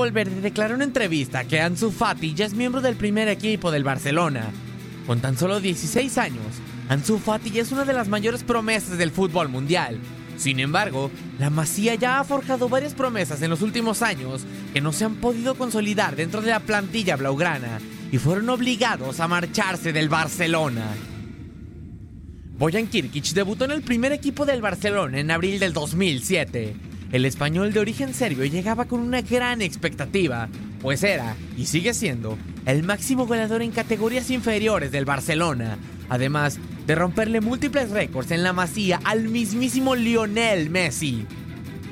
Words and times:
Valverde 0.00 0.40
declaró 0.40 0.74
en 0.74 0.82
entrevista 0.82 1.44
que 1.44 1.60
Ansu 1.60 1.90
Fati 1.90 2.34
ya 2.34 2.46
es 2.46 2.54
miembro 2.54 2.80
del 2.80 2.96
primer 2.96 3.28
equipo 3.28 3.70
del 3.70 3.84
Barcelona. 3.84 4.50
Con 5.06 5.20
tan 5.20 5.36
solo 5.36 5.60
16 5.60 6.16
años, 6.16 6.46
Ansu 6.88 7.18
Fati 7.18 7.50
ya 7.50 7.62
es 7.62 7.70
una 7.70 7.84
de 7.84 7.92
las 7.92 8.08
mayores 8.08 8.42
promesas 8.42 8.96
del 8.96 9.10
fútbol 9.10 9.50
mundial. 9.50 9.98
Sin 10.38 10.58
embargo, 10.58 11.10
la 11.38 11.50
Masía 11.50 11.96
ya 11.96 12.18
ha 12.18 12.24
forjado 12.24 12.70
varias 12.70 12.94
promesas 12.94 13.42
en 13.42 13.50
los 13.50 13.60
últimos 13.60 14.00
años 14.00 14.46
que 14.72 14.80
no 14.80 14.92
se 14.92 15.04
han 15.04 15.16
podido 15.16 15.54
consolidar 15.54 16.16
dentro 16.16 16.40
de 16.40 16.50
la 16.50 16.60
plantilla 16.60 17.16
blaugrana 17.16 17.78
y 18.10 18.16
fueron 18.16 18.48
obligados 18.48 19.20
a 19.20 19.28
marcharse 19.28 19.92
del 19.92 20.08
Barcelona. 20.08 20.86
Boyan 22.56 22.86
Kirkic 22.86 23.26
debutó 23.34 23.66
en 23.66 23.72
el 23.72 23.82
primer 23.82 24.12
equipo 24.12 24.46
del 24.46 24.62
Barcelona 24.62 25.20
en 25.20 25.30
abril 25.30 25.60
del 25.60 25.74
2007. 25.74 26.89
El 27.12 27.24
español 27.24 27.72
de 27.72 27.80
origen 27.80 28.14
serbio 28.14 28.44
llegaba 28.44 28.84
con 28.84 29.00
una 29.00 29.20
gran 29.20 29.62
expectativa, 29.62 30.48
pues 30.80 31.02
era, 31.02 31.34
y 31.56 31.66
sigue 31.66 31.92
siendo, 31.92 32.38
el 32.66 32.84
máximo 32.84 33.26
goleador 33.26 33.62
en 33.62 33.72
categorías 33.72 34.30
inferiores 34.30 34.92
del 34.92 35.04
Barcelona, 35.04 35.76
además 36.08 36.58
de 36.86 36.94
romperle 36.94 37.40
múltiples 37.40 37.90
récords 37.90 38.30
en 38.30 38.44
la 38.44 38.52
masía 38.52 39.00
al 39.02 39.24
mismísimo 39.24 39.96
Lionel 39.96 40.70
Messi. 40.70 41.26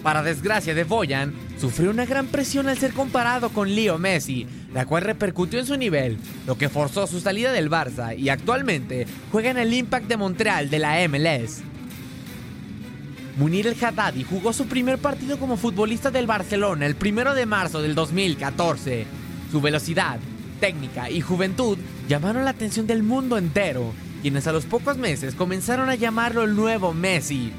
Para 0.04 0.22
desgracia 0.22 0.74
de 0.74 0.84
Boyan, 0.84 1.34
sufrió 1.58 1.90
una 1.90 2.06
gran 2.06 2.28
presión 2.28 2.68
al 2.68 2.78
ser 2.78 2.92
comparado 2.92 3.48
con 3.48 3.74
Leo 3.74 3.98
Messi, 3.98 4.46
la 4.72 4.86
cual 4.86 5.02
repercutió 5.02 5.58
en 5.58 5.66
su 5.66 5.76
nivel, 5.76 6.16
lo 6.46 6.56
que 6.56 6.68
forzó 6.68 7.08
su 7.08 7.18
salida 7.18 7.50
del 7.50 7.68
Barça 7.68 8.16
y 8.16 8.28
actualmente 8.28 9.08
juega 9.32 9.50
en 9.50 9.58
el 9.58 9.74
Impact 9.74 10.06
de 10.06 10.16
Montreal 10.16 10.70
de 10.70 10.78
la 10.78 11.08
MLS. 11.08 11.62
Munir 13.38 13.68
El 13.68 13.76
Haddadi 13.80 14.24
jugó 14.24 14.52
su 14.52 14.66
primer 14.66 14.98
partido 14.98 15.38
como 15.38 15.56
futbolista 15.56 16.10
del 16.10 16.26
Barcelona 16.26 16.86
el 16.86 16.96
1 17.00 17.36
de 17.36 17.46
marzo 17.46 17.80
del 17.80 17.94
2014. 17.94 19.06
Su 19.52 19.60
velocidad, 19.60 20.18
técnica 20.58 21.08
y 21.08 21.20
juventud 21.20 21.78
llamaron 22.08 22.44
la 22.44 22.50
atención 22.50 22.88
del 22.88 23.04
mundo 23.04 23.38
entero, 23.38 23.92
quienes 24.22 24.48
a 24.48 24.52
los 24.52 24.64
pocos 24.64 24.98
meses 24.98 25.36
comenzaron 25.36 25.88
a 25.88 25.94
llamarlo 25.94 26.42
el 26.42 26.56
nuevo 26.56 26.92
Messi. 26.92 27.52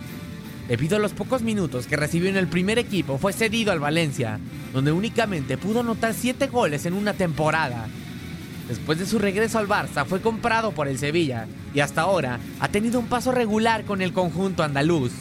Debido 0.67 0.97
a 0.97 0.99
los 0.99 1.13
pocos 1.13 1.43
minutos 1.43 1.87
que 1.87 1.95
recibió 1.95 2.29
en 2.29 2.35
el 2.35 2.47
primer 2.47 2.77
equipo, 2.77 3.17
fue 3.17 3.31
cedido 3.31 3.71
al 3.71 3.79
Valencia, 3.79 4.37
donde 4.73 4.91
únicamente 4.91 5.57
pudo 5.57 5.79
anotar 5.79 6.13
7 6.13 6.47
goles 6.47 6.85
en 6.87 6.93
una 6.93 7.13
temporada. 7.13 7.87
Después 8.67 8.99
de 8.99 9.05
su 9.05 9.17
regreso 9.17 9.57
al 9.59 9.69
Barça, 9.69 10.05
fue 10.05 10.19
comprado 10.19 10.73
por 10.73 10.89
el 10.89 10.99
Sevilla 10.99 11.47
y 11.73 11.79
hasta 11.79 12.01
ahora 12.01 12.37
ha 12.59 12.67
tenido 12.67 12.99
un 12.99 13.07
paso 13.07 13.31
regular 13.31 13.85
con 13.85 14.01
el 14.01 14.11
conjunto 14.11 14.61
andaluz. 14.61 15.13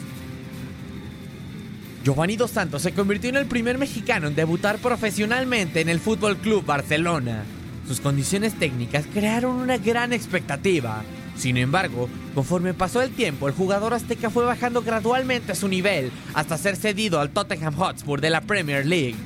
Giovanni 2.09 2.37
Dos 2.37 2.53
Santos 2.53 2.81
se 2.81 2.95
convirtió 2.95 3.29
en 3.29 3.37
el 3.37 3.45
primer 3.45 3.77
mexicano 3.77 4.29
en 4.29 4.35
debutar 4.35 4.79
profesionalmente 4.79 5.83
en 5.83 5.91
el 5.91 6.01
Fútbol 6.01 6.39
Club 6.39 6.65
Barcelona. 6.65 7.45
Sus 7.87 8.01
condiciones 8.01 8.55
técnicas 8.55 9.05
crearon 9.13 9.57
una 9.57 9.77
gran 9.77 10.15
expectativa. 10.15 11.03
Sin 11.37 11.59
embargo, 11.59 12.09
conforme 12.35 12.73
pasó 12.73 13.03
el 13.03 13.11
tiempo, 13.11 13.47
el 13.47 13.53
jugador 13.53 13.93
azteca 13.93 14.31
fue 14.31 14.47
bajando 14.47 14.81
gradualmente 14.81 15.55
su 15.55 15.69
nivel 15.69 16.11
hasta 16.33 16.57
ser 16.57 16.77
cedido 16.77 17.21
al 17.21 17.29
Tottenham 17.29 17.75
Hotspur 17.75 18.23
de 18.23 18.31
la 18.31 18.41
Premier 18.41 18.87
League. 18.87 19.17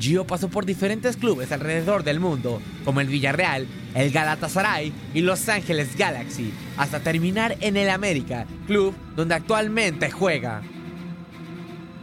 Gio 0.00 0.26
pasó 0.26 0.48
por 0.48 0.64
diferentes 0.64 1.18
clubes 1.18 1.52
alrededor 1.52 2.04
del 2.04 2.20
mundo, 2.20 2.62
como 2.86 3.02
el 3.02 3.08
Villarreal, 3.08 3.66
el 3.94 4.10
Galatasaray 4.10 4.94
y 5.12 5.20
Los 5.20 5.46
Ángeles 5.50 5.94
Galaxy, 5.98 6.54
hasta 6.78 7.00
terminar 7.00 7.58
en 7.60 7.76
el 7.76 7.90
América, 7.90 8.46
club 8.66 8.94
donde 9.14 9.34
actualmente 9.34 10.10
juega. 10.10 10.62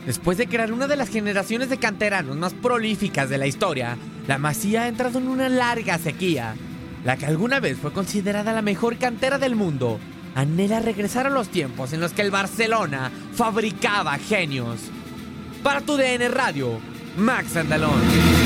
Después 0.05 0.38
de 0.38 0.47
crear 0.47 0.72
una 0.72 0.88
de 0.88 0.95
las 0.95 1.09
generaciones 1.09 1.69
de 1.69 1.78
canteranos 1.78 2.36
más 2.36 2.53
prolíficas 2.53 3.30
de 3.30 3.38
la 3.38 3.47
historia, 3.47 3.97
la 4.28 4.38
Masía 4.38 4.83
ha 4.83 4.88
entrado 4.88 5.19
en 5.19 5.28
una 5.28 5.50
larga 5.50 5.98
sequía. 5.98 6.55
La 7.04 7.17
que 7.17 7.26
alguna 7.26 7.60
vez 7.60 7.77
fue 7.77 7.93
considerada 7.93 8.54
la 8.54 8.61
mejor 8.61 8.98
cantera 8.98 9.38
del 9.38 9.55
mundo, 9.55 9.99
anhela 10.36 10.80
regresar 10.80 11.27
a 11.27 11.30
los 11.30 11.49
tiempos 11.49 11.93
en 11.93 11.99
los 11.99 12.14
que 12.14 12.21
el 12.21 12.32
Barcelona 12.32 13.11
fabricaba 13.33 14.17
genios. 14.17 14.80
Para 15.64 15.82
tu 15.82 15.98
DN 15.98 16.30
Radio, 16.30 16.80
Max 17.17 17.55
Andalón. 17.55 18.39